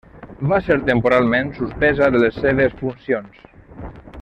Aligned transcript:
Va 0.51 0.57
ser 0.67 0.77
temporalment 0.87 1.51
suspesa 1.59 2.09
de 2.15 2.23
les 2.25 2.41
seves 2.47 2.75
funcions. 2.83 3.47